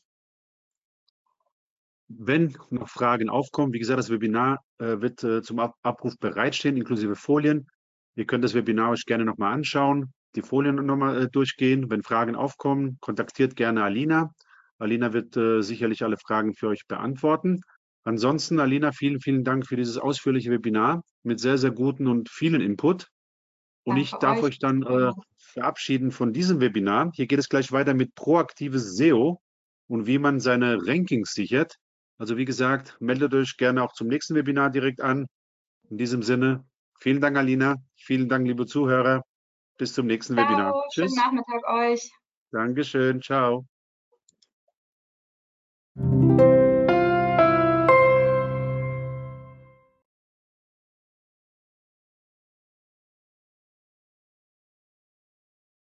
[2.09, 6.77] Wenn noch Fragen aufkommen, wie gesagt, das Webinar äh, wird äh, zum Ab Abruf bereitstehen,
[6.77, 7.69] inklusive Folien.
[8.15, 11.91] Ihr könnt das Webinar euch gerne nochmal anschauen, die Folien nochmal äh, durchgehen.
[11.91, 14.33] Wenn Fragen aufkommen, kontaktiert gerne Alina.
[14.79, 17.63] Alina wird äh, sicherlich alle Fragen für euch beantworten.
[18.05, 22.61] Ansonsten, Alina, vielen, vielen Dank für dieses ausführliche Webinar mit sehr, sehr guten und vielen
[22.61, 23.09] Input.
[23.85, 27.11] Und Danke ich darf euch, euch dann äh, verabschieden von diesem Webinar.
[27.15, 29.41] Hier geht es gleich weiter mit proaktives SEO
[29.89, 31.77] und wie man seine Rankings sichert.
[32.19, 35.27] Also wie gesagt, meldet euch gerne auch zum nächsten Webinar direkt an.
[35.91, 36.65] In diesem Sinne,
[36.99, 37.77] vielen Dank, Alina.
[37.97, 39.23] Vielen Dank, liebe Zuhörer.
[39.83, 40.85] Bis zum nächsten Ciao, Webinar.
[40.93, 41.13] Tschüss.
[41.13, 42.09] Schönen Nachmittag euch.
[42.53, 43.21] Dankeschön.
[43.21, 43.67] Ciao.